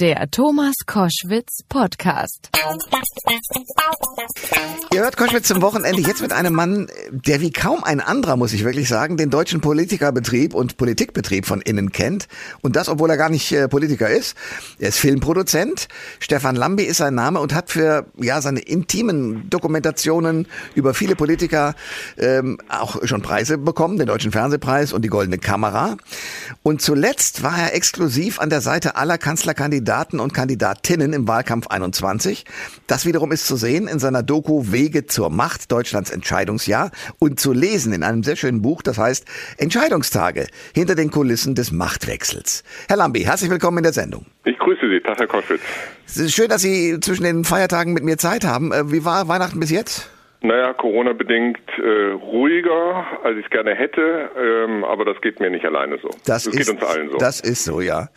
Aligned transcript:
Der 0.00 0.30
Thomas 0.30 0.74
Koschwitz 0.86 1.64
Podcast. 1.68 2.50
Ihr 4.92 5.00
hört 5.00 5.16
Koschwitz 5.16 5.48
zum 5.48 5.60
Wochenende 5.60 6.00
jetzt 6.02 6.22
mit 6.22 6.32
einem 6.32 6.54
Mann, 6.54 6.86
der 7.10 7.40
wie 7.40 7.50
kaum 7.50 7.82
ein 7.82 8.00
anderer, 8.00 8.36
muss 8.36 8.52
ich 8.52 8.62
wirklich 8.64 8.88
sagen, 8.88 9.16
den 9.16 9.28
deutschen 9.30 9.60
Politikerbetrieb 9.60 10.54
und 10.54 10.76
Politikbetrieb 10.76 11.46
von 11.46 11.60
innen 11.60 11.90
kennt. 11.90 12.28
Und 12.60 12.76
das, 12.76 12.88
obwohl 12.88 13.10
er 13.10 13.16
gar 13.16 13.28
nicht 13.28 13.50
äh, 13.50 13.66
Politiker 13.66 14.08
ist. 14.08 14.36
Er 14.78 14.90
ist 14.90 14.98
Filmproduzent. 14.98 15.88
Stefan 16.20 16.54
Lambi 16.54 16.84
ist 16.84 16.98
sein 16.98 17.16
Name 17.16 17.40
und 17.40 17.52
hat 17.52 17.68
für 17.68 18.06
ja 18.18 18.40
seine 18.40 18.60
intimen 18.60 19.50
Dokumentationen 19.50 20.46
über 20.76 20.94
viele 20.94 21.16
Politiker 21.16 21.74
ähm, 22.18 22.58
auch 22.68 23.04
schon 23.04 23.20
Preise 23.20 23.58
bekommen, 23.58 23.98
den 23.98 24.06
Deutschen 24.06 24.30
Fernsehpreis 24.30 24.92
und 24.92 25.02
die 25.02 25.08
Goldene 25.08 25.38
Kamera. 25.38 25.96
Und 26.62 26.82
zuletzt 26.82 27.42
war 27.42 27.58
er 27.58 27.74
exklusiv 27.74 28.38
an 28.38 28.48
der 28.48 28.60
Seite 28.60 28.94
aller 28.94 29.18
Kanzlerkandidaten 29.18 29.87
Kandidaten 29.88 30.20
und 30.20 30.34
Kandidatinnen 30.34 31.14
im 31.14 31.26
Wahlkampf 31.26 31.68
21. 31.68 32.44
Das 32.86 33.06
wiederum 33.06 33.32
ist 33.32 33.46
zu 33.46 33.56
sehen 33.56 33.88
in 33.88 33.98
seiner 33.98 34.22
Doku 34.22 34.70
Wege 34.70 35.06
zur 35.06 35.30
Macht, 35.30 35.72
Deutschlands 35.72 36.10
Entscheidungsjahr 36.10 36.90
und 37.18 37.40
zu 37.40 37.54
lesen 37.54 37.94
in 37.94 38.02
einem 38.02 38.22
sehr 38.22 38.36
schönen 38.36 38.60
Buch, 38.60 38.82
das 38.82 38.98
heißt 38.98 39.24
Entscheidungstage 39.56 40.46
hinter 40.74 40.94
den 40.94 41.10
Kulissen 41.10 41.54
des 41.54 41.72
Machtwechsels. 41.72 42.64
Herr 42.86 42.98
Lambi, 42.98 43.20
herzlich 43.20 43.48
willkommen 43.48 43.78
in 43.78 43.84
der 43.84 43.94
Sendung. 43.94 44.26
Ich 44.44 44.58
grüße 44.58 44.90
Sie, 44.90 45.00
Tag 45.00 45.20
Herr 45.20 45.26
Koschwitz. 45.26 45.62
Es 46.06 46.18
ist 46.18 46.34
schön, 46.34 46.50
dass 46.50 46.60
Sie 46.60 47.00
zwischen 47.00 47.22
den 47.22 47.44
Feiertagen 47.44 47.94
mit 47.94 48.04
mir 48.04 48.18
Zeit 48.18 48.44
haben. 48.44 48.72
Äh, 48.72 48.92
wie 48.92 49.06
war 49.06 49.26
Weihnachten 49.28 49.58
bis 49.58 49.70
jetzt? 49.70 50.10
Naja, 50.40 50.72
Corona-bedingt 50.72 51.58
äh, 51.78 52.12
ruhiger, 52.12 53.04
als 53.24 53.38
ich 53.38 53.44
es 53.44 53.50
gerne 53.50 53.74
hätte, 53.74 54.30
ähm, 54.38 54.84
aber 54.84 55.04
das 55.04 55.20
geht 55.20 55.40
mir 55.40 55.50
nicht 55.50 55.64
alleine 55.64 55.98
so. 56.00 56.10
Das, 56.24 56.44
das 56.44 56.46
ist, 56.46 56.56
geht 56.56 56.68
uns 56.68 56.82
allen 56.84 57.10
so. 57.10 57.16
Das 57.18 57.40
ist 57.40 57.64
so, 57.64 57.80
ja. 57.80 58.08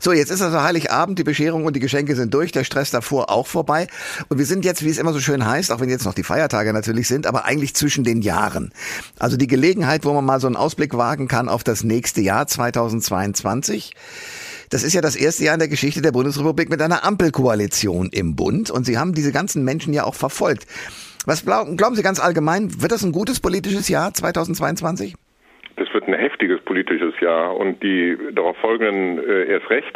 So, 0.00 0.12
jetzt 0.12 0.30
ist 0.30 0.40
also 0.40 0.62
Heiligabend, 0.62 1.18
die 1.18 1.24
Bescherung 1.24 1.66
und 1.66 1.76
die 1.76 1.80
Geschenke 1.80 2.14
sind 2.16 2.32
durch, 2.32 2.52
der 2.52 2.64
Stress 2.64 2.90
davor 2.90 3.28
auch 3.28 3.46
vorbei. 3.46 3.86
Und 4.30 4.38
wir 4.38 4.46
sind 4.46 4.64
jetzt, 4.64 4.82
wie 4.82 4.88
es 4.88 4.96
immer 4.96 5.12
so 5.12 5.20
schön 5.20 5.46
heißt, 5.46 5.70
auch 5.70 5.80
wenn 5.80 5.90
jetzt 5.90 6.06
noch 6.06 6.14
die 6.14 6.22
Feiertage 6.22 6.72
natürlich 6.72 7.06
sind, 7.06 7.26
aber 7.26 7.44
eigentlich 7.44 7.74
zwischen 7.74 8.02
den 8.02 8.22
Jahren. 8.22 8.72
Also 9.18 9.36
die 9.36 9.46
Gelegenheit, 9.46 10.06
wo 10.06 10.14
man 10.14 10.24
mal 10.24 10.40
so 10.40 10.46
einen 10.46 10.56
Ausblick 10.56 10.96
wagen 10.96 11.28
kann 11.28 11.50
auf 11.50 11.64
das 11.64 11.84
nächste 11.84 12.22
Jahr 12.22 12.46
2022. 12.46 13.92
Das 14.70 14.82
ist 14.82 14.94
ja 14.94 15.02
das 15.02 15.16
erste 15.16 15.44
Jahr 15.44 15.54
in 15.54 15.60
der 15.60 15.68
Geschichte 15.68 16.00
der 16.00 16.12
Bundesrepublik 16.12 16.70
mit 16.70 16.80
einer 16.80 17.04
Ampelkoalition 17.04 18.08
im 18.10 18.36
Bund. 18.36 18.70
Und 18.70 18.84
Sie 18.84 18.96
haben 18.96 19.12
diese 19.12 19.32
ganzen 19.32 19.64
Menschen 19.64 19.92
ja 19.92 20.04
auch 20.04 20.14
verfolgt. 20.14 20.66
Was 21.28 21.44
glauben 21.44 21.94
Sie 21.94 22.02
ganz 22.02 22.24
allgemein, 22.24 22.70
wird 22.80 22.90
das 22.90 23.04
ein 23.04 23.12
gutes 23.12 23.38
politisches 23.38 23.90
Jahr 23.90 24.14
2022? 24.14 25.14
Das 25.76 25.92
wird 25.92 26.08
ein 26.08 26.14
heftiges 26.14 26.58
politisches 26.62 27.12
Jahr 27.20 27.54
und 27.54 27.82
die 27.82 28.16
darauf 28.32 28.56
folgenden 28.56 29.18
äh, 29.18 29.44
erst 29.44 29.68
recht, 29.68 29.94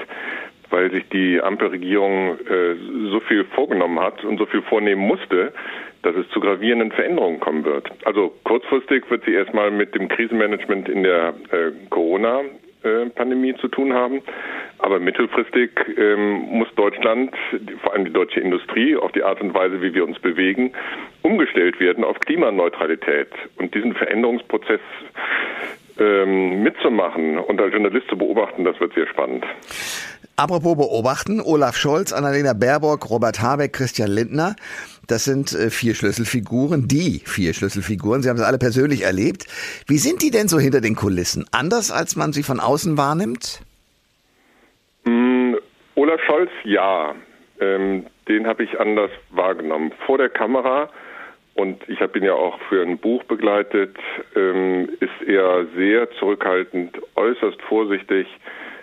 weil 0.69 0.91
sich 0.91 1.09
die 1.09 1.41
Ampelregierung 1.41 2.37
äh, 2.37 2.75
so 3.11 3.21
viel 3.21 3.47
vorgenommen 3.47 3.99
hat 3.99 4.23
und 4.25 4.37
so 4.37 4.45
viel 4.45 4.61
vornehmen 4.61 5.01
musste, 5.01 5.55
dass 6.03 6.15
es 6.17 6.29
zu 6.35 6.41
gravierenden 6.41 6.93
Veränderungen 6.93 7.41
kommen 7.41 7.65
wird. 7.65 7.89
Also 8.05 8.35
kurzfristig 8.45 9.11
wird 9.11 9.25
sie 9.25 9.33
erstmal 9.33 9.71
mit 9.71 9.95
dem 9.95 10.09
Krisenmanagement 10.09 10.91
in 10.91 11.03
der 11.03 11.29
äh, 11.51 11.73
Corona 11.89 12.43
Pandemie 13.15 13.55
zu 13.57 13.69
tun 13.69 13.93
haben. 13.93 14.23
Aber 14.79 14.99
mittelfristig 14.99 15.71
ähm, 15.97 16.47
muss 16.51 16.69
Deutschland, 16.75 17.35
vor 17.83 17.93
allem 17.93 18.05
die 18.05 18.13
deutsche 18.13 18.41
Industrie, 18.41 18.97
auf 18.97 19.13
die 19.13 19.23
Art 19.23 19.41
und 19.41 19.55
Weise, 19.55 19.81
wie 19.81 19.95
wir 19.95 20.05
uns 20.05 20.19
bewegen, 20.19 20.73
umgestellt 21.23 21.79
werden 21.81 22.05
auf 22.05 22.19
Klimaneutralität. 22.21 23.29
Und 23.57 23.75
diesen 23.75 23.95
Veränderungsprozess 23.95 24.81
ähm, 25.99 26.63
mitzumachen 26.63 27.39
und 27.39 27.61
als 27.61 27.73
Journalist 27.73 28.09
zu 28.09 28.17
beobachten, 28.17 28.65
das 28.65 28.79
wird 28.81 28.95
sehr 28.95 29.07
spannend. 29.07 29.45
Apropos 30.43 30.77
beobachten, 30.77 31.41
Olaf 31.41 31.77
Scholz, 31.77 32.13
Annalena 32.13 32.53
Baerbock, 32.53 33.09
Robert 33.09 33.41
Habeck, 33.41 33.73
Christian 33.73 34.11
Lindner. 34.11 34.57
Das 35.07 35.25
sind 35.25 35.53
äh, 35.53 35.71
vier 35.71 35.95
Schlüsselfiguren, 35.95 36.89
die 36.89 37.23
vier 37.25 37.55
Schlüsselfiguren. 37.55 38.23
Sie 38.23 38.29
haben 38.29 38.39
sie 38.39 38.45
alle 38.45 38.59
persönlich 38.59 39.05
erlebt. 39.05 39.45
Wie 39.87 39.99
sind 39.99 40.21
die 40.21 40.33
denn 40.33 40.49
so 40.49 40.59
hinter 40.59 40.81
den 40.81 40.97
Kulissen? 40.97 41.45
Anders, 41.53 41.93
als 41.93 42.17
man 42.17 42.33
sie 42.33 42.43
von 42.43 42.59
außen 42.59 42.99
wahrnimmt? 42.99 43.61
Mm, 45.05 45.55
Olaf 45.95 46.21
Scholz, 46.27 46.51
ja. 46.65 47.15
Ähm, 47.61 48.07
den 48.27 48.49
habe 48.49 48.65
ich 48.65 48.81
anders 48.81 49.13
wahrgenommen. 49.31 49.93
Vor 50.07 50.19
der 50.19 50.29
Kamera, 50.29 50.91
und 51.55 51.89
ich 51.89 52.01
habe 52.01 52.19
ihn 52.19 52.25
ja 52.25 52.35
auch 52.35 52.59
für 52.69 52.83
ein 52.83 52.99
Buch 52.99 53.23
begleitet, 53.25 53.97
ähm, 54.35 54.89
ist 54.99 55.23
er 55.25 55.67
sehr 55.77 56.11
zurückhaltend, 56.19 56.99
äußerst 57.15 57.63
vorsichtig 57.69 58.27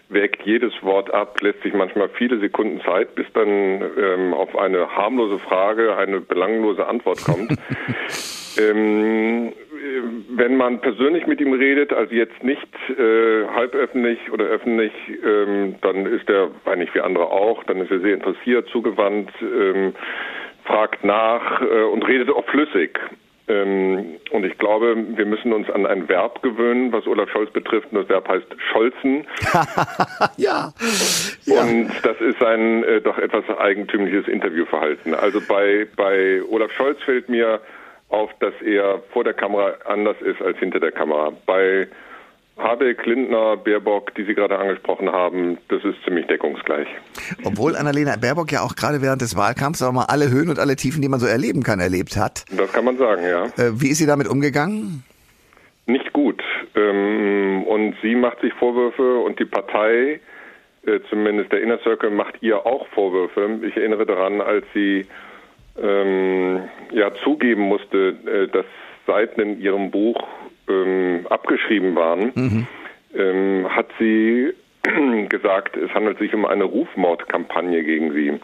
wägt 0.09 0.43
jedes 0.43 0.73
Wort 0.81 1.13
ab, 1.13 1.39
lässt 1.41 1.61
sich 1.61 1.73
manchmal 1.73 2.09
viele 2.09 2.39
Sekunden 2.39 2.81
Zeit, 2.81 3.15
bis 3.15 3.27
dann 3.33 3.47
ähm, 3.47 4.33
auf 4.33 4.57
eine 4.57 4.95
harmlose 4.95 5.39
Frage 5.39 5.95
eine 5.95 6.19
belanglose 6.19 6.85
Antwort 6.85 7.23
kommt. 7.23 7.51
ähm, 8.59 9.53
wenn 10.29 10.57
man 10.57 10.81
persönlich 10.81 11.27
mit 11.27 11.39
ihm 11.39 11.53
redet, 11.53 11.93
also 11.93 12.13
jetzt 12.13 12.43
nicht 12.43 12.67
äh, 12.89 13.47
halböffentlich 13.53 14.31
oder 14.31 14.45
öffentlich, 14.45 14.91
ähm, 15.23 15.75
dann 15.81 16.05
ist 16.05 16.29
er 16.29 16.49
eigentlich 16.65 16.93
wie 16.93 17.01
andere 17.01 17.27
auch, 17.27 17.63
dann 17.65 17.81
ist 17.81 17.91
er 17.91 17.99
sehr 17.99 18.13
interessiert, 18.15 18.67
zugewandt, 18.69 19.31
ähm, 19.41 19.93
fragt 20.65 21.03
nach 21.03 21.61
äh, 21.61 21.83
und 21.83 22.07
redet 22.07 22.29
auch 22.29 22.45
flüssig. 22.45 22.99
Ähm, 23.49 24.19
und 24.31 24.45
ich 24.45 24.57
glaube, 24.59 24.95
wir 24.95 25.25
müssen 25.25 25.51
uns 25.53 25.69
an 25.71 25.87
ein 25.87 26.07
Verb 26.07 26.43
gewöhnen, 26.43 26.91
was 26.93 27.07
Olaf 27.07 27.29
Scholz 27.31 27.51
betrifft. 27.51 27.87
Und 27.91 27.97
das 28.01 28.09
Verb 28.09 28.29
heißt 28.29 28.45
Scholzen. 28.71 29.25
ja. 30.37 30.71
ja. 31.45 31.61
Und 31.61 31.91
das 32.03 32.21
ist 32.21 32.41
ein 32.43 32.83
äh, 32.83 33.01
doch 33.01 33.17
etwas 33.17 33.43
eigentümliches 33.57 34.27
Interviewverhalten. 34.27 35.15
Also 35.15 35.41
bei, 35.41 35.87
bei 35.95 36.43
Olaf 36.49 36.71
Scholz 36.73 37.01
fällt 37.03 37.27
mir 37.27 37.59
auf, 38.09 38.29
dass 38.39 38.53
er 38.61 39.01
vor 39.11 39.23
der 39.23 39.33
Kamera 39.33 39.73
anders 39.85 40.17
ist 40.21 40.41
als 40.41 40.57
hinter 40.59 40.79
der 40.79 40.91
Kamera. 40.91 41.31
Bei 41.47 41.87
Habeck, 42.59 43.05
Lindner, 43.05 43.57
Baerbock, 43.57 44.13
die 44.15 44.23
Sie 44.23 44.35
gerade 44.35 44.57
angesprochen 44.57 45.11
haben, 45.11 45.57
das 45.69 45.83
ist 45.83 45.95
ziemlich 46.03 46.27
deckungsgleich. 46.27 46.87
Obwohl 47.43 47.75
Annalena 47.75 48.15
Baerbock 48.17 48.51
ja 48.51 48.61
auch 48.61 48.75
gerade 48.75 49.01
während 49.01 49.21
des 49.21 49.35
Wahlkampfs 49.35 49.81
auch 49.81 49.91
mal 49.91 50.05
alle 50.05 50.29
Höhen 50.29 50.49
und 50.49 50.59
alle 50.59 50.75
Tiefen, 50.75 51.01
die 51.01 51.09
man 51.09 51.19
so 51.19 51.25
erleben 51.25 51.63
kann, 51.63 51.79
erlebt 51.79 52.17
hat. 52.17 52.45
Das 52.55 52.71
kann 52.71 52.85
man 52.85 52.97
sagen, 52.97 53.23
ja. 53.23 53.45
Äh, 53.45 53.81
wie 53.81 53.89
ist 53.89 53.97
sie 53.97 54.05
damit 54.05 54.27
umgegangen? 54.27 55.03
Nicht 55.85 56.13
gut. 56.13 56.43
Ähm, 56.75 57.63
und 57.63 57.95
sie 58.01 58.15
macht 58.15 58.41
sich 58.41 58.53
Vorwürfe 58.53 59.19
und 59.19 59.39
die 59.39 59.45
Partei, 59.45 60.19
äh, 60.85 60.99
zumindest 61.09 61.51
der 61.51 61.61
Inner 61.61 61.79
Circle, 61.79 62.11
macht 62.11 62.35
ihr 62.41 62.65
auch 62.65 62.87
Vorwürfe. 62.89 63.59
Ich 63.63 63.75
erinnere 63.75 64.05
daran, 64.05 64.41
als 64.41 64.65
sie 64.73 65.05
ähm, 65.81 66.61
ja 66.91 67.11
zugeben 67.23 67.63
musste, 67.63 68.15
äh, 68.25 68.47
dass 68.47 68.65
Seiten 69.07 69.41
in 69.41 69.61
ihrem 69.61 69.89
Buch 69.91 70.21
ähm, 70.69 71.27
abgeschrieben 71.29 71.95
waren, 71.95 72.31
mhm. 72.35 72.67
ähm, 73.15 73.67
hat 73.69 73.87
sie 73.99 74.53
gesagt, 75.29 75.75
es 75.77 75.93
handelt 75.93 76.19
sich 76.19 76.33
um 76.33 76.45
eine 76.45 76.63
Rufmordkampagne 76.63 77.83
gegen 77.83 78.13
sie. 78.13 78.39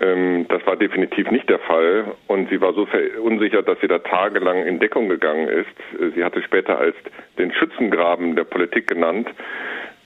Ähm, 0.00 0.46
das 0.48 0.64
war 0.66 0.76
definitiv 0.76 1.30
nicht 1.30 1.48
der 1.48 1.58
Fall 1.60 2.12
und 2.26 2.50
sie 2.50 2.60
war 2.60 2.74
so 2.74 2.86
verunsichert, 2.86 3.68
dass 3.68 3.80
sie 3.80 3.88
da 3.88 3.98
tagelang 3.98 4.66
in 4.66 4.78
Deckung 4.78 5.08
gegangen 5.08 5.48
ist. 5.48 6.14
Sie 6.14 6.22
hatte 6.22 6.42
später 6.42 6.78
als 6.78 6.96
den 7.38 7.52
Schützengraben 7.52 8.36
der 8.36 8.44
Politik 8.44 8.88
genannt. 8.88 9.28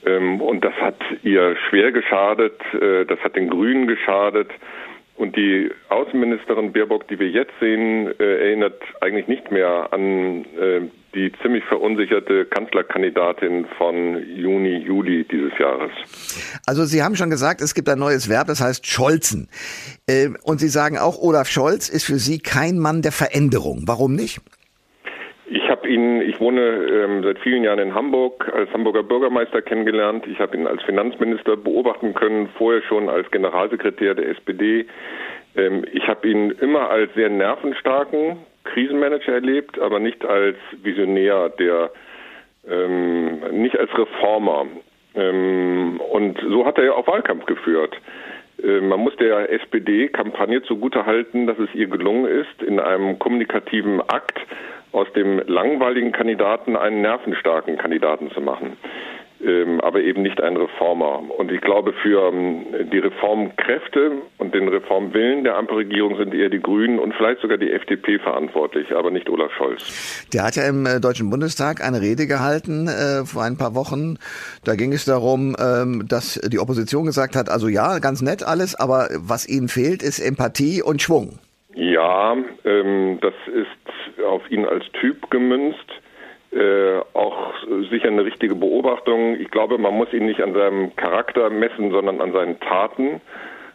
Ähm, 0.05 0.41
und 0.41 0.63
das 0.63 0.73
hat 0.75 0.99
ihr 1.23 1.55
schwer 1.69 1.91
geschadet, 1.91 2.59
äh, 2.73 3.05
das 3.05 3.19
hat 3.19 3.35
den 3.35 3.49
Grünen 3.49 3.87
geschadet. 3.87 4.49
Und 5.21 5.35
die 5.35 5.69
Außenministerin 5.89 6.73
Baerbock, 6.73 7.07
die 7.07 7.19
wir 7.19 7.29
jetzt 7.29 7.51
sehen, 7.59 8.07
äh, 8.19 8.47
erinnert 8.47 8.81
eigentlich 9.01 9.27
nicht 9.27 9.51
mehr 9.51 9.93
an 9.93 10.45
äh, 10.59 10.81
die 11.13 11.31
ziemlich 11.43 11.63
verunsicherte 11.65 12.45
Kanzlerkandidatin 12.45 13.67
von 13.77 14.17
Juni, 14.35 14.77
Juli 14.77 15.23
dieses 15.31 15.51
Jahres. 15.59 15.91
Also 16.65 16.85
Sie 16.85 17.03
haben 17.03 17.15
schon 17.15 17.29
gesagt, 17.29 17.61
es 17.61 17.75
gibt 17.75 17.87
ein 17.89 17.99
neues 17.99 18.29
Verb, 18.29 18.47
das 18.47 18.61
heißt 18.61 18.87
Scholzen. 18.87 19.47
Äh, 20.07 20.29
und 20.41 20.59
Sie 20.59 20.69
sagen 20.69 20.97
auch, 20.97 21.21
Olaf 21.21 21.47
Scholz 21.47 21.87
ist 21.87 22.05
für 22.05 22.17
Sie 22.17 22.39
kein 22.39 22.79
Mann 22.79 23.03
der 23.03 23.11
Veränderung. 23.11 23.83
Warum 23.85 24.15
nicht? 24.15 24.41
Ihn, 26.01 26.21
ich 26.21 26.39
wohne 26.39 26.61
ähm, 26.61 27.23
seit 27.23 27.39
vielen 27.39 27.63
Jahren 27.63 27.79
in 27.79 27.93
Hamburg, 27.93 28.51
als 28.53 28.71
Hamburger 28.73 29.03
Bürgermeister 29.03 29.61
kennengelernt. 29.61 30.25
Ich 30.27 30.39
habe 30.39 30.57
ihn 30.57 30.67
als 30.67 30.81
Finanzminister 30.83 31.57
beobachten 31.57 32.13
können, 32.13 32.49
vorher 32.57 32.81
schon 32.83 33.09
als 33.09 33.29
Generalsekretär 33.31 34.15
der 34.15 34.29
SPD. 34.29 34.85
Ähm, 35.55 35.85
ich 35.91 36.07
habe 36.07 36.27
ihn 36.27 36.51
immer 36.59 36.89
als 36.89 37.13
sehr 37.13 37.29
nervenstarken 37.29 38.37
Krisenmanager 38.63 39.33
erlebt, 39.33 39.79
aber 39.79 39.99
nicht 39.99 40.25
als 40.25 40.57
Visionär, 40.81 41.49
der 41.49 41.91
ähm, 42.67 43.61
nicht 43.61 43.77
als 43.77 43.95
Reformer. 43.97 44.65
Ähm, 45.15 45.99
und 46.11 46.39
so 46.49 46.65
hat 46.65 46.77
er 46.77 46.85
ja 46.85 46.93
auch 46.93 47.07
Wahlkampf 47.07 47.45
geführt. 47.45 47.95
Äh, 48.63 48.81
man 48.81 48.99
muss 48.99 49.15
der 49.17 49.51
SPD-Kampagne 49.51 50.61
zugutehalten, 50.63 51.47
dass 51.47 51.57
es 51.59 51.73
ihr 51.73 51.87
gelungen 51.87 52.25
ist, 52.25 52.61
in 52.63 52.79
einem 52.79 53.19
kommunikativen 53.19 54.01
Akt 54.01 54.39
aus 54.91 55.07
dem 55.13 55.41
langweiligen 55.47 56.11
Kandidaten 56.11 56.75
einen 56.75 57.01
nervenstarken 57.01 57.77
Kandidaten 57.77 58.31
zu 58.31 58.41
machen. 58.41 58.77
ähm, 59.43 59.81
aber 59.81 60.01
eben 60.01 60.21
nicht 60.21 60.41
ein 60.41 60.55
Reformer. 60.55 61.23
Und 61.37 61.51
ich 61.51 61.61
glaube, 61.61 61.93
für 62.01 62.29
ähm, 62.29 62.65
die 62.91 62.99
Reformkräfte 62.99 64.11
und 64.37 64.53
den 64.53 64.67
Reformwillen 64.67 65.43
der 65.43 65.57
Ampelregierung 65.57 66.17
sind 66.17 66.33
eher 66.33 66.49
die 66.49 66.59
Grünen 66.59 66.99
und 66.99 67.13
vielleicht 67.15 67.41
sogar 67.41 67.57
die 67.57 67.71
FDP 67.71 68.19
verantwortlich, 68.19 68.93
aber 68.95 69.11
nicht 69.11 69.29
Olaf 69.29 69.51
Scholz. 69.57 70.27
Der 70.33 70.43
hat 70.43 70.55
ja 70.55 70.67
im 70.67 70.85
äh, 70.85 70.99
Deutschen 70.99 71.29
Bundestag 71.29 71.83
eine 71.83 72.01
Rede 72.01 72.27
gehalten 72.27 72.87
äh, 72.87 73.25
vor 73.25 73.43
ein 73.43 73.57
paar 73.57 73.75
Wochen. 73.75 74.17
Da 74.63 74.75
ging 74.75 74.93
es 74.93 75.05
darum, 75.05 75.55
ähm, 75.59 76.05
dass 76.07 76.35
die 76.35 76.59
Opposition 76.59 77.05
gesagt 77.05 77.35
hat, 77.35 77.49
also 77.49 77.67
ja, 77.67 77.99
ganz 77.99 78.21
nett 78.21 78.43
alles, 78.43 78.75
aber 78.75 79.09
was 79.17 79.47
ihnen 79.47 79.67
fehlt, 79.67 80.03
ist 80.03 80.19
Empathie 80.19 80.81
und 80.81 81.01
Schwung. 81.01 81.39
Ja, 81.73 82.35
ähm, 82.65 83.19
das 83.21 83.33
ist 83.47 84.23
auf 84.23 84.49
ihn 84.51 84.65
als 84.65 84.85
Typ 84.93 85.29
gemünzt. 85.29 85.85
Äh, 86.51 86.99
auch 87.13 87.53
sicher 87.89 88.09
eine 88.09 88.25
richtige 88.25 88.55
Beobachtung. 88.55 89.39
Ich 89.39 89.49
glaube, 89.51 89.77
man 89.77 89.93
muss 89.93 90.11
ihn 90.11 90.25
nicht 90.25 90.41
an 90.41 90.53
seinem 90.53 90.93
Charakter 90.97 91.49
messen, 91.49 91.91
sondern 91.91 92.19
an 92.19 92.33
seinen 92.33 92.59
Taten. 92.59 93.21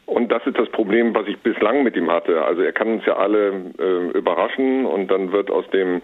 Und 0.05 0.31
das 0.31 0.47
ist 0.47 0.59
das 0.59 0.69
Problem, 0.69 1.15
was 1.15 1.27
ich 1.27 1.39
bislang 1.39 1.83
mit 1.83 1.97
ihm 1.97 2.11
hatte. 2.11 2.45
Also 2.45 2.63
er 2.63 2.73
kann 2.73 2.89
uns 2.89 3.07
ja 3.07 3.17
alle 3.17 3.73
äh, 3.79 4.17
überraschen 4.17 4.85
und 4.85 5.11
dann 5.11 5.33
wird 5.33 5.51
aus 5.51 5.69
dem 5.71 6.03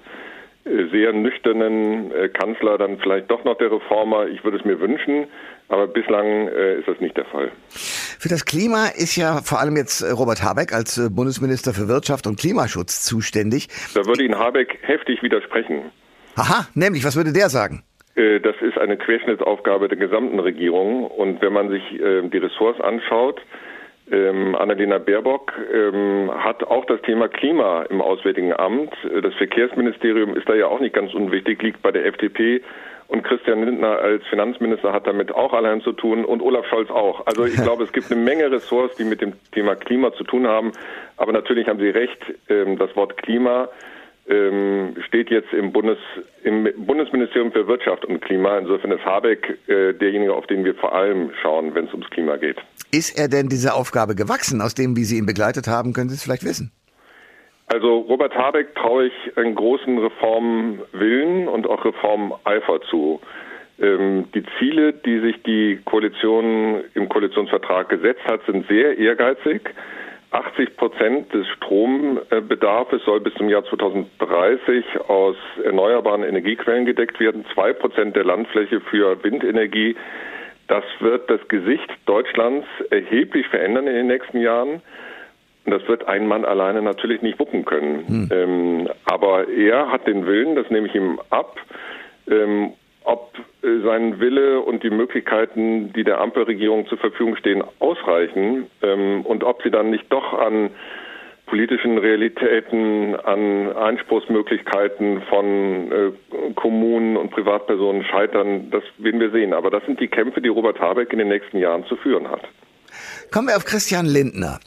äh, 0.64 0.86
sehr 0.90 1.12
nüchternen 1.12 2.10
äh, 2.12 2.28
Kanzler 2.28 2.78
dann 2.78 2.98
vielleicht 2.98 3.30
doch 3.30 3.44
noch 3.44 3.58
der 3.58 3.70
Reformer. 3.70 4.26
Ich 4.26 4.42
würde 4.42 4.56
es 4.56 4.64
mir 4.64 4.80
wünschen, 4.80 5.26
aber 5.68 5.86
bislang 5.86 6.48
äh, 6.48 6.78
ist 6.78 6.88
das 6.88 7.00
nicht 7.00 7.16
der 7.16 7.26
Fall. 7.26 7.50
Für 8.22 8.28
das 8.28 8.44
Klima 8.44 8.86
ist 8.86 9.16
ja 9.16 9.40
vor 9.42 9.58
allem 9.58 9.74
jetzt 9.74 10.00
Robert 10.16 10.44
Habeck 10.44 10.72
als 10.72 11.10
Bundesminister 11.10 11.74
für 11.74 11.88
Wirtschaft 11.88 12.28
und 12.28 12.38
Klimaschutz 12.38 13.02
zuständig. 13.02 13.66
Da 13.96 14.06
würde 14.06 14.22
Ihnen 14.22 14.38
Habeck 14.38 14.78
heftig 14.82 15.24
widersprechen. 15.24 15.90
Aha, 16.36 16.68
nämlich, 16.74 17.04
was 17.04 17.16
würde 17.16 17.32
der 17.32 17.48
sagen? 17.48 17.82
Das 18.14 18.54
ist 18.60 18.78
eine 18.78 18.96
Querschnittsaufgabe 18.96 19.88
der 19.88 19.98
gesamten 19.98 20.38
Regierung. 20.38 21.04
Und 21.04 21.42
wenn 21.42 21.52
man 21.52 21.68
sich 21.68 21.82
die 21.90 22.38
Ressorts 22.38 22.80
anschaut, 22.80 23.40
ähm, 24.12 24.54
Annalena 24.54 24.98
Baerbock 24.98 25.52
ähm, 25.72 26.30
hat 26.32 26.62
auch 26.64 26.84
das 26.84 27.00
Thema 27.02 27.28
Klima 27.28 27.82
im 27.88 28.00
Auswärtigen 28.00 28.52
Amt. 28.52 28.92
Das 29.22 29.34
Verkehrsministerium 29.34 30.36
ist 30.36 30.48
da 30.48 30.54
ja 30.54 30.66
auch 30.66 30.80
nicht 30.80 30.94
ganz 30.94 31.14
unwichtig, 31.14 31.62
liegt 31.62 31.82
bei 31.82 31.90
der 31.90 32.04
FDP. 32.06 32.62
Und 33.08 33.24
Christian 33.24 33.64
Lindner 33.64 33.98
als 33.98 34.24
Finanzminister 34.28 34.92
hat 34.92 35.06
damit 35.06 35.34
auch 35.34 35.52
allein 35.52 35.80
zu 35.82 35.92
tun 35.92 36.24
und 36.24 36.40
Olaf 36.40 36.66
Scholz 36.66 36.90
auch. 36.90 37.26
Also 37.26 37.44
ich 37.44 37.56
glaube, 37.62 37.84
es 37.84 37.92
gibt 37.92 38.12
eine 38.12 38.20
Menge 38.20 38.50
Ressorts, 38.50 38.96
die 38.96 39.04
mit 39.04 39.20
dem 39.20 39.32
Thema 39.52 39.76
Klima 39.76 40.12
zu 40.12 40.24
tun 40.24 40.46
haben. 40.46 40.72
Aber 41.16 41.32
natürlich 41.32 41.68
haben 41.68 41.78
Sie 41.78 41.88
recht, 41.88 42.18
ähm, 42.48 42.78
das 42.78 42.94
Wort 42.96 43.16
Klima 43.16 43.68
ähm, 44.28 44.94
steht 45.06 45.30
jetzt 45.30 45.52
im, 45.52 45.72
Bundes, 45.72 45.98
im 46.44 46.68
Bundesministerium 46.76 47.52
für 47.52 47.66
Wirtschaft 47.66 48.04
und 48.04 48.20
Klima. 48.20 48.58
Insofern 48.58 48.92
ist 48.92 49.04
Habeck 49.04 49.58
äh, 49.68 49.92
derjenige, 49.94 50.34
auf 50.34 50.46
den 50.46 50.64
wir 50.64 50.74
vor 50.74 50.94
allem 50.94 51.30
schauen, 51.42 51.74
wenn 51.74 51.86
es 51.86 51.92
ums 51.92 52.08
Klima 52.10 52.36
geht. 52.36 52.58
Ist 52.94 53.18
er 53.18 53.28
denn 53.28 53.48
dieser 53.48 53.74
Aufgabe 53.74 54.14
gewachsen? 54.14 54.60
Aus 54.60 54.74
dem, 54.74 54.96
wie 54.96 55.04
Sie 55.04 55.16
ihn 55.16 55.24
begleitet 55.24 55.66
haben, 55.66 55.94
können 55.94 56.10
Sie 56.10 56.16
es 56.16 56.22
vielleicht 56.22 56.44
wissen? 56.44 56.70
Also 57.68 58.00
Robert 58.00 58.34
Habeck 58.34 58.74
traue 58.74 59.06
ich 59.06 59.36
einen 59.38 59.54
großen 59.54 59.96
Reformwillen 59.96 61.48
und 61.48 61.66
auch 61.66 61.82
Reformeifer 61.86 62.82
zu. 62.90 63.18
Ähm, 63.80 64.26
die 64.34 64.44
Ziele, 64.58 64.92
die 64.92 65.20
sich 65.20 65.42
die 65.42 65.80
Koalition 65.86 66.84
im 66.92 67.08
Koalitionsvertrag 67.08 67.88
gesetzt 67.88 68.20
hat, 68.26 68.44
sind 68.44 68.68
sehr 68.68 68.98
ehrgeizig. 68.98 69.62
80 70.32 70.76
Prozent 70.76 71.32
des 71.32 71.46
Strombedarfs 71.48 73.04
soll 73.06 73.20
bis 73.20 73.32
zum 73.34 73.48
Jahr 73.48 73.64
2030 73.64 74.84
aus 75.08 75.36
erneuerbaren 75.64 76.24
Energiequellen 76.24 76.84
gedeckt 76.84 77.20
werden. 77.20 77.46
Zwei 77.54 77.72
Prozent 77.72 78.16
der 78.16 78.24
Landfläche 78.24 78.82
für 78.82 79.22
Windenergie. 79.24 79.96
Das 80.72 80.84
wird 81.00 81.28
das 81.28 81.46
Gesicht 81.48 81.90
Deutschlands 82.06 82.66
erheblich 82.88 83.46
verändern 83.48 83.86
in 83.86 83.94
den 83.94 84.06
nächsten 84.06 84.40
Jahren. 84.40 84.80
Das 85.66 85.86
wird 85.86 86.08
ein 86.08 86.26
Mann 86.26 86.46
alleine 86.46 86.80
natürlich 86.80 87.20
nicht 87.20 87.38
wuppen 87.38 87.66
können. 87.66 88.08
Hm. 88.08 88.28
Ähm, 88.32 88.88
aber 89.04 89.50
er 89.50 89.92
hat 89.92 90.06
den 90.06 90.24
Willen, 90.24 90.56
das 90.56 90.70
nehme 90.70 90.86
ich 90.86 90.94
ihm 90.94 91.20
ab, 91.28 91.58
ähm, 92.26 92.72
ob 93.04 93.34
äh, 93.62 93.80
sein 93.84 94.18
Wille 94.18 94.60
und 94.60 94.82
die 94.82 94.88
Möglichkeiten, 94.88 95.92
die 95.92 96.04
der 96.04 96.22
Ampelregierung 96.22 96.86
zur 96.86 96.96
Verfügung 96.96 97.36
stehen, 97.36 97.62
ausreichen 97.78 98.66
ähm, 98.80 99.26
und 99.26 99.44
ob 99.44 99.62
sie 99.62 99.70
dann 99.70 99.90
nicht 99.90 100.10
doch 100.10 100.32
an 100.32 100.70
politischen 101.52 101.98
Realitäten, 101.98 103.14
an 103.14 103.76
Einspruchsmöglichkeiten 103.76 105.20
von 105.28 105.92
äh, 105.92 106.12
Kommunen 106.54 107.18
und 107.18 107.30
Privatpersonen 107.30 108.04
scheitern, 108.04 108.70
das 108.70 108.82
werden 108.96 109.20
wir 109.20 109.30
sehen. 109.32 109.52
Aber 109.52 109.70
das 109.70 109.84
sind 109.84 110.00
die 110.00 110.08
Kämpfe, 110.08 110.40
die 110.40 110.48
Robert 110.48 110.80
Habeck 110.80 111.12
in 111.12 111.18
den 111.18 111.28
nächsten 111.28 111.58
Jahren 111.58 111.84
zu 111.84 111.96
führen 111.96 112.30
hat. 112.30 112.40
Kommen 113.30 113.48
wir 113.48 113.56
auf 113.58 113.66
Christian 113.66 114.06
Lindner. 114.06 114.60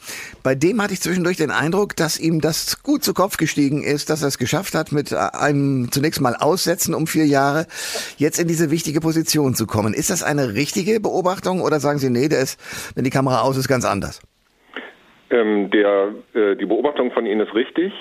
Bei 0.44 0.54
dem 0.54 0.80
hatte 0.80 0.92
ich 0.92 1.00
zwischendurch 1.00 1.36
den 1.36 1.50
Eindruck, 1.50 1.96
dass 1.96 2.20
ihm 2.20 2.40
das 2.40 2.84
gut 2.84 3.02
zu 3.02 3.14
Kopf 3.14 3.36
gestiegen 3.36 3.82
ist, 3.82 4.08
dass 4.08 4.22
er 4.22 4.28
es 4.28 4.38
geschafft 4.38 4.76
hat, 4.76 4.92
mit 4.92 5.12
einem 5.12 5.90
zunächst 5.90 6.20
mal 6.20 6.36
Aussetzen 6.36 6.94
um 6.94 7.08
vier 7.08 7.26
Jahre 7.26 7.66
jetzt 8.16 8.38
in 8.38 8.46
diese 8.46 8.70
wichtige 8.70 9.00
Position 9.00 9.56
zu 9.56 9.66
kommen. 9.66 9.92
Ist 9.92 10.10
das 10.10 10.22
eine 10.22 10.54
richtige 10.54 11.00
Beobachtung 11.00 11.62
oder 11.62 11.80
sagen 11.80 11.98
Sie, 11.98 12.10
nee, 12.10 12.28
der 12.28 12.42
ist, 12.42 12.60
wenn 12.94 13.02
die 13.02 13.10
Kamera 13.10 13.40
aus 13.40 13.56
ist, 13.56 13.66
ganz 13.66 13.84
anders? 13.84 14.20
Ähm, 15.30 15.70
der, 15.70 16.14
äh, 16.34 16.56
die 16.56 16.66
Beobachtung 16.66 17.10
von 17.12 17.26
Ihnen 17.26 17.40
ist 17.40 17.54
richtig. 17.54 17.92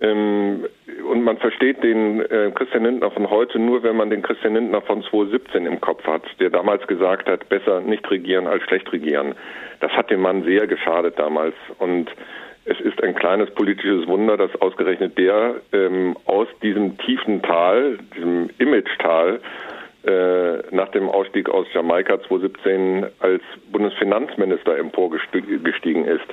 Ähm, 0.00 0.66
und 1.08 1.22
man 1.22 1.38
versteht 1.38 1.82
den 1.82 2.20
äh, 2.20 2.50
Christian 2.54 2.84
Lindner 2.84 3.10
von 3.10 3.30
heute 3.30 3.58
nur, 3.58 3.82
wenn 3.82 3.96
man 3.96 4.10
den 4.10 4.22
Christian 4.22 4.54
Lindner 4.54 4.82
von 4.82 5.02
2017 5.02 5.66
im 5.66 5.80
Kopf 5.80 6.04
hat, 6.04 6.22
der 6.40 6.50
damals 6.50 6.86
gesagt 6.86 7.28
hat, 7.28 7.48
besser 7.48 7.80
nicht 7.80 8.08
regieren 8.10 8.46
als 8.46 8.62
schlecht 8.64 8.92
regieren. 8.92 9.34
Das 9.80 9.92
hat 9.92 10.10
dem 10.10 10.20
Mann 10.20 10.42
sehr 10.42 10.66
geschadet 10.66 11.18
damals. 11.18 11.54
Und 11.78 12.10
es 12.64 12.80
ist 12.80 13.02
ein 13.02 13.14
kleines 13.14 13.50
politisches 13.50 14.06
Wunder, 14.06 14.36
dass 14.36 14.54
ausgerechnet 14.60 15.16
der 15.16 15.56
ähm, 15.72 16.16
aus 16.24 16.48
diesem 16.62 16.98
tiefen 16.98 17.42
Tal, 17.42 17.98
diesem 18.16 18.50
Image-Tal, 18.58 19.40
äh, 20.06 20.74
nach 20.74 20.88
dem 20.88 21.08
Ausstieg 21.08 21.48
aus 21.48 21.66
Jamaika 21.72 22.20
2017 22.22 23.06
als 23.20 23.42
Bundesfinanzminister 24.14 24.78
emporgestiegen 24.78 26.04
ist. 26.04 26.26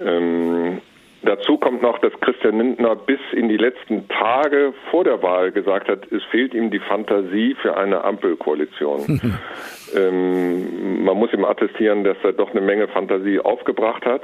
Ähm, 0.00 0.80
Dazu 1.20 1.58
kommt 1.58 1.82
noch, 1.82 1.98
dass 1.98 2.12
Christian 2.20 2.58
Lindner 2.58 2.94
bis 2.94 3.18
in 3.32 3.48
die 3.48 3.56
letzten 3.56 4.06
Tage 4.06 4.72
vor 4.92 5.02
der 5.02 5.20
Wahl 5.20 5.50
gesagt 5.50 5.88
hat, 5.88 6.06
es 6.12 6.22
fehlt 6.30 6.54
ihm 6.54 6.70
die 6.70 6.78
Fantasie 6.78 7.56
für 7.60 7.76
eine 7.76 8.04
Ampelkoalition. 8.04 9.20
ähm, 9.96 11.02
man 11.02 11.16
muss 11.16 11.32
ihm 11.32 11.44
attestieren, 11.44 12.04
dass 12.04 12.16
er 12.22 12.34
doch 12.34 12.52
eine 12.52 12.60
Menge 12.60 12.86
Fantasie 12.86 13.40
aufgebracht 13.40 14.06
hat. 14.06 14.22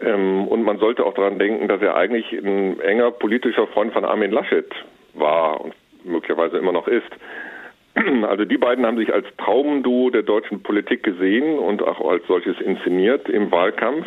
Ähm, 0.00 0.46
und 0.46 0.62
man 0.62 0.78
sollte 0.78 1.04
auch 1.04 1.14
daran 1.14 1.40
denken, 1.40 1.66
dass 1.66 1.82
er 1.82 1.96
eigentlich 1.96 2.30
ein 2.30 2.78
enger 2.78 3.10
politischer 3.10 3.66
Freund 3.66 3.92
von 3.92 4.04
Armin 4.04 4.30
Laschet 4.30 4.72
war 5.14 5.60
und 5.60 5.74
möglicherweise 6.04 6.56
immer 6.56 6.72
noch 6.72 6.86
ist. 6.86 7.10
Also 8.28 8.44
die 8.44 8.58
beiden 8.58 8.86
haben 8.86 8.98
sich 8.98 9.12
als 9.12 9.26
Traumduo 9.38 10.10
der 10.10 10.22
deutschen 10.22 10.62
Politik 10.62 11.02
gesehen 11.02 11.58
und 11.58 11.82
auch 11.82 12.00
als 12.08 12.22
solches 12.26 12.60
inszeniert 12.60 13.28
im 13.28 13.50
Wahlkampf. 13.50 14.06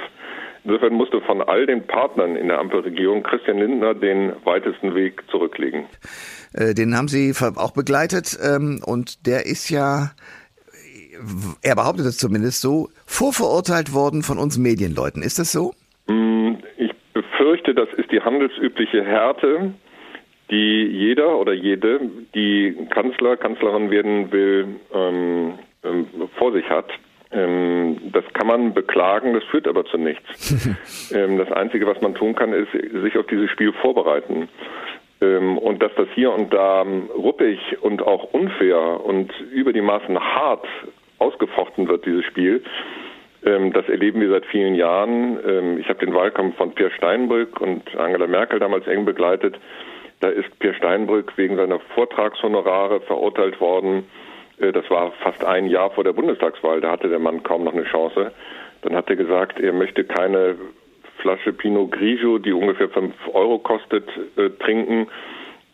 Insofern 0.64 0.94
musste 0.94 1.22
von 1.22 1.42
all 1.42 1.66
den 1.66 1.88
Partnern 1.88 2.36
in 2.36 2.48
der 2.48 2.60
Ampelregierung 2.60 3.24
Christian 3.24 3.58
Lindner 3.58 3.96
den 3.96 4.34
weitesten 4.44 4.94
Weg 4.94 5.24
zurücklegen. 5.30 5.86
Äh, 6.54 6.76
den 6.76 6.96
haben 6.96 7.08
Sie 7.08 7.34
auch 7.56 7.74
begleitet 7.74 8.38
ähm, 8.44 8.82
und 8.86 9.26
der 9.26 9.48
ist 9.48 9.70
ja, 9.70 10.12
er 11.64 11.76
behauptet 11.76 12.06
es 12.06 12.18
zumindest 12.18 12.62
so, 12.62 12.90
vorverurteilt 13.08 13.94
worden 13.94 14.22
von 14.22 14.38
uns 14.38 14.60
Medienleuten. 14.60 15.24
Ist 15.24 15.40
das 15.40 15.52
so? 15.52 15.74
Mm, 16.08 16.58
ich 16.78 16.92
befürchte, 17.14 17.74
das 17.74 17.90
ist 17.98 18.12
die 18.12 18.22
handelsübliche 18.22 19.04
Härte, 19.04 19.74
die 20.52 20.86
jeder 20.86 21.40
oder 21.40 21.54
jede, 21.54 22.02
die 22.36 22.76
Kanzler, 22.90 23.38
Kanzlerin 23.38 23.90
werden 23.90 24.32
will, 24.32 24.68
ähm, 24.94 25.54
ähm 25.84 26.06
vor 26.38 26.52
sich 26.52 26.70
hat. 26.70 26.92
Ähm, 27.32 28.12
das 28.12 28.26
kann 28.34 28.48
man 28.48 28.74
beklagen, 28.74 29.34
das 29.34 29.44
führt 29.46 29.68
aber 29.68 29.86
zu 29.86 29.98
nichts. 29.98 31.12
ähm, 31.16 31.38
das 31.38 31.52
Einzige, 31.52 31.88
was 31.88 32.02
man 32.02 32.14
tun 32.14 32.36
kann, 32.36 32.54
ist 32.54 32.72
sich 32.72 33.18
auf 33.18 33.26
dieses 33.28 33.50
Spiel 33.50 33.72
vorbereiten. 33.74 34.50
Ähm, 35.22 35.58
und 35.58 35.82
dass 35.82 35.94
das 35.96 36.08
hier 36.14 36.34
und 36.34 36.54
da 36.54 36.82
ruppig 37.16 37.60
und 37.82 38.02
auch 38.02 38.34
unfair 38.34 39.06
und 39.06 39.32
über 39.52 39.72
die 39.72 39.82
Maßen 39.82 40.20
hart 40.20 40.68
ausgefochten 41.20 41.88
wird, 41.88 42.06
dieses 42.06 42.26
Spiel, 42.26 42.64
ähm, 43.46 43.72
das 43.72 43.88
erleben 43.88 44.20
wir 44.20 44.30
seit 44.30 44.46
vielen 44.48 44.76
Jahren. 44.76 45.40
Ähm, 45.48 45.78
ich 45.80 45.88
habe 45.88 46.06
den 46.06 46.14
Wahlkampf 46.14 46.58
von 46.58 46.74
Pierre 46.74 46.92
Steinbrück 46.92 47.62
und 47.62 47.96
Angela 47.96 48.28
Merkel 48.28 48.60
damals 48.60 48.88
eng 48.88 49.06
begleitet. 49.06 49.58
Da 50.22 50.30
ist 50.30 50.58
Pierre 50.60 50.76
Steinbrück 50.76 51.34
wegen 51.36 51.58
seiner 51.58 51.80
Vortragshonorare 51.80 53.02
verurteilt 53.02 53.60
worden 53.60 54.06
äh, 54.62 54.72
das 54.72 54.90
war 54.90 55.12
fast 55.24 55.44
ein 55.44 55.68
Jahr 55.68 55.92
vor 55.92 56.04
der 56.04 56.14
Bundestagswahl, 56.14 56.82
da 56.82 56.92
hatte 56.92 57.10
der 57.10 57.20
Mann 57.20 57.44
kaum 57.44 57.64
noch 57.64 57.74
eine 57.74 57.84
Chance. 57.84 58.32
Dann 58.84 58.96
hat 58.96 59.10
er 59.10 59.16
gesagt, 59.16 59.60
er 59.60 59.74
möchte 59.74 60.04
keine 60.04 60.56
Flasche 61.18 61.54
Pinot 61.54 61.92
Grigio, 61.92 62.40
die 62.40 62.54
ungefähr 62.54 62.90
fünf 62.90 63.14
Euro 63.34 63.60
kostet, 63.60 64.08
äh, 64.38 64.50
trinken. 64.50 65.08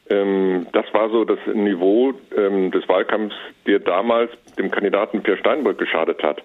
Ähm, 0.10 0.68
das 0.74 0.86
war 0.94 1.10
so 1.10 1.24
das 1.26 1.40
Niveau 1.54 2.14
ähm, 2.36 2.72
des 2.72 2.88
Wahlkampfs, 2.88 3.36
der 3.66 3.80
damals 3.80 4.32
dem 4.58 4.72
Kandidaten 4.72 5.22
Pierre 5.22 5.40
Steinbrück 5.40 5.78
geschadet 5.78 6.22
hat. 6.24 6.42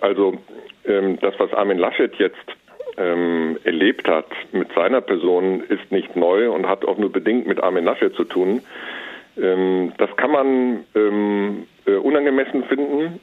Also 0.00 0.38
ähm, 0.84 1.18
das, 1.20 1.34
was 1.38 1.52
Armin 1.54 1.78
Laschet 1.78 2.14
jetzt 2.16 2.36
ähm, 2.98 3.58
erlebt 3.64 4.08
hat 4.08 4.26
mit 4.52 4.72
seiner 4.74 5.00
Person, 5.00 5.62
ist 5.62 5.90
nicht 5.90 6.16
neu 6.16 6.50
und 6.50 6.66
hat 6.68 6.84
auch 6.84 6.98
nur 6.98 7.12
bedingt 7.12 7.46
mit 7.46 7.62
Armin 7.62 7.84
Laschet 7.84 8.14
zu 8.14 8.24
tun. 8.24 8.62
Ähm, 9.40 9.92
das 9.98 10.14
kann 10.16 10.30
man 10.32 10.84
ähm, 10.94 11.66
äh, 11.86 11.92
unangemessen 11.92 12.64
finden, 12.64 13.20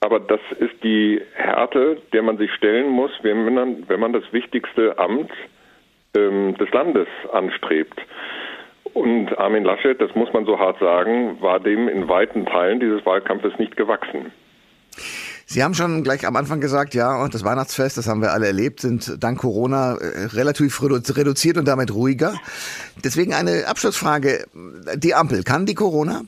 aber 0.00 0.20
das 0.20 0.40
ist 0.58 0.82
die 0.82 1.20
Härte, 1.34 1.98
der 2.12 2.22
man 2.22 2.38
sich 2.38 2.52
stellen 2.52 2.88
muss, 2.88 3.10
wenn 3.22 3.54
man, 3.54 3.88
wenn 3.88 4.00
man 4.00 4.12
das 4.12 4.24
wichtigste 4.32 4.98
Amt 4.98 5.30
ähm, 6.16 6.56
des 6.56 6.70
Landes 6.72 7.08
anstrebt. 7.32 8.00
Und 8.92 9.38
Armin 9.38 9.64
Laschet, 9.64 10.00
das 10.00 10.14
muss 10.14 10.32
man 10.32 10.46
so 10.46 10.58
hart 10.58 10.78
sagen, 10.78 11.40
war 11.40 11.60
dem 11.60 11.88
in 11.88 12.08
weiten 12.08 12.46
Teilen 12.46 12.80
dieses 12.80 13.04
Wahlkampfes 13.04 13.58
nicht 13.58 13.76
gewachsen. 13.76 14.32
Sie 15.48 15.62
haben 15.62 15.74
schon 15.74 16.02
gleich 16.02 16.26
am 16.26 16.34
Anfang 16.34 16.60
gesagt, 16.60 16.92
ja, 16.94 17.22
und 17.22 17.32
das 17.32 17.44
Weihnachtsfest, 17.44 17.96
das 17.96 18.08
haben 18.08 18.20
wir 18.20 18.32
alle 18.32 18.46
erlebt, 18.46 18.80
sind 18.80 19.22
dank 19.22 19.38
Corona 19.38 19.94
äh, 19.94 20.26
relativ 20.34 20.82
reduziert 20.82 21.56
und 21.56 21.68
damit 21.68 21.94
ruhiger. 21.94 22.34
Deswegen 23.04 23.32
eine 23.32 23.68
Abschlussfrage. 23.68 24.46
Die 24.96 25.14
Ampel, 25.14 25.44
kann 25.44 25.64
die 25.64 25.76
Corona? 25.76 26.22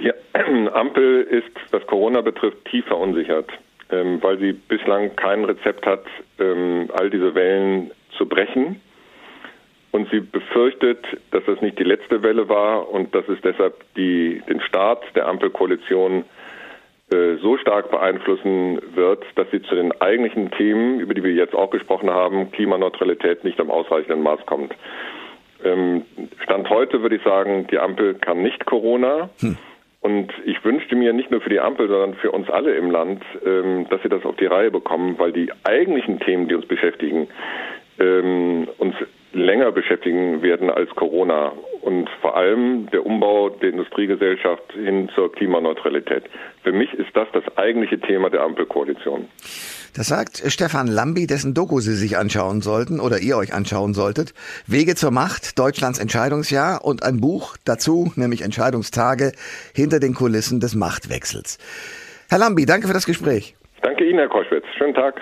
Die 0.00 0.10
Ampel 0.72 1.24
ist, 1.24 1.52
was 1.72 1.86
Corona 1.86 2.22
betrifft, 2.22 2.64
tief 2.70 2.86
verunsichert, 2.86 3.50
ähm, 3.90 4.18
weil 4.22 4.38
sie 4.38 4.54
bislang 4.54 5.14
kein 5.16 5.44
Rezept 5.44 5.84
hat, 5.84 6.04
ähm, 6.38 6.88
all 6.94 7.10
diese 7.10 7.34
Wellen 7.34 7.90
zu 8.16 8.24
brechen. 8.24 8.80
Und 9.90 10.08
sie 10.10 10.20
befürchtet, 10.20 11.04
dass 11.32 11.44
das 11.44 11.60
nicht 11.60 11.78
die 11.78 11.84
letzte 11.84 12.22
Welle 12.22 12.48
war 12.48 12.88
und 12.88 13.14
dass 13.14 13.28
es 13.28 13.38
deshalb 13.42 13.74
die, 13.94 14.40
den 14.48 14.62
Start 14.62 15.04
der 15.14 15.26
Ampelkoalition 15.26 16.24
so 17.10 17.56
stark 17.58 17.90
beeinflussen 17.90 18.80
wird, 18.94 19.24
dass 19.34 19.50
sie 19.50 19.62
zu 19.62 19.74
den 19.74 19.92
eigentlichen 20.00 20.50
Themen, 20.52 21.00
über 21.00 21.14
die 21.14 21.24
wir 21.24 21.32
jetzt 21.32 21.54
auch 21.54 21.70
gesprochen 21.70 22.10
haben, 22.10 22.52
Klimaneutralität 22.52 23.42
nicht 23.44 23.58
am 23.60 23.70
ausreichenden 23.70 24.22
Maß 24.22 24.46
kommt. 24.46 24.74
Ähm, 25.64 26.04
Stand 26.42 26.70
heute 26.70 27.02
würde 27.02 27.16
ich 27.16 27.22
sagen, 27.22 27.66
die 27.70 27.78
Ampel 27.78 28.14
kann 28.14 28.42
nicht 28.42 28.64
Corona. 28.64 29.30
Hm. 29.40 29.56
Und 30.00 30.32
ich 30.46 30.64
wünschte 30.64 30.96
mir 30.96 31.12
nicht 31.12 31.30
nur 31.30 31.42
für 31.42 31.50
die 31.50 31.60
Ampel, 31.60 31.88
sondern 31.88 32.14
für 32.14 32.30
uns 32.30 32.48
alle 32.48 32.74
im 32.74 32.90
Land, 32.90 33.22
ähm, 33.44 33.86
dass 33.90 34.02
sie 34.02 34.08
das 34.08 34.24
auf 34.24 34.36
die 34.36 34.46
Reihe 34.46 34.70
bekommen, 34.70 35.18
weil 35.18 35.32
die 35.32 35.50
eigentlichen 35.64 36.20
Themen, 36.20 36.48
die 36.48 36.54
uns 36.54 36.66
beschäftigen, 36.66 37.28
ähm, 37.98 38.66
uns 38.78 38.94
länger 39.32 39.72
beschäftigen 39.72 40.42
werden 40.42 40.70
als 40.70 40.90
Corona 40.90 41.52
und 41.90 42.08
vor 42.20 42.36
allem 42.36 42.88
der 42.92 43.04
Umbau 43.04 43.48
der 43.48 43.70
Industriegesellschaft 43.70 44.72
hin 44.74 45.10
zur 45.14 45.32
Klimaneutralität. 45.32 46.22
Für 46.62 46.70
mich 46.70 46.92
ist 46.94 47.10
das 47.14 47.26
das 47.32 47.42
eigentliche 47.56 47.98
Thema 47.98 48.30
der 48.30 48.42
Ampelkoalition. 48.42 49.26
Das 49.96 50.06
sagt 50.06 50.40
Stefan 50.46 50.86
Lambi, 50.86 51.26
dessen 51.26 51.52
Doku 51.52 51.80
Sie 51.80 51.94
sich 51.94 52.16
anschauen 52.16 52.62
sollten 52.62 53.00
oder 53.00 53.18
ihr 53.18 53.36
euch 53.36 53.52
anschauen 53.52 53.92
solltet. 53.92 54.34
Wege 54.68 54.94
zur 54.94 55.10
Macht, 55.10 55.58
Deutschlands 55.58 55.98
Entscheidungsjahr 55.98 56.84
und 56.84 57.02
ein 57.02 57.20
Buch 57.20 57.56
dazu, 57.64 58.12
nämlich 58.14 58.42
Entscheidungstage 58.42 59.32
hinter 59.74 59.98
den 59.98 60.14
Kulissen 60.14 60.60
des 60.60 60.76
Machtwechsels. 60.76 61.58
Herr 62.28 62.38
Lambi, 62.38 62.66
danke 62.66 62.86
für 62.86 62.94
das 62.94 63.06
Gespräch. 63.06 63.56
Danke 63.82 64.04
Ihnen, 64.04 64.18
Herr 64.18 64.28
Koschwitz. 64.28 64.64
Schönen 64.76 64.94
Tag. 64.94 65.18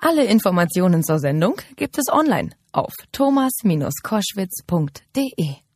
Alle 0.00 0.24
Informationen 0.24 1.02
zur 1.02 1.18
Sendung 1.18 1.56
gibt 1.76 1.96
es 1.98 2.12
online 2.12 2.50
auf 2.72 2.92
thomas-koschwitz.de. 3.12 5.69